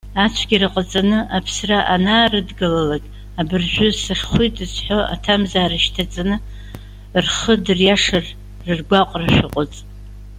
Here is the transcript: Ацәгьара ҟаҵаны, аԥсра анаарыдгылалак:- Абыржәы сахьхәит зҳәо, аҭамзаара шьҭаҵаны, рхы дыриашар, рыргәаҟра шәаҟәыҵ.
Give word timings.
Ацәгьара 0.23 0.73
ҟаҵаны, 0.73 1.19
аԥсра 1.37 1.79
анаарыдгылалак:- 1.93 3.11
Абыржәы 3.39 3.87
сахьхәит 4.03 4.55
зҳәо, 4.71 4.99
аҭамзаара 5.13 5.77
шьҭаҵаны, 5.83 6.35
рхы 7.23 7.53
дыриашар, 7.63 8.25
рыргәаҟра 8.67 9.27
шәаҟәыҵ. 9.35 9.73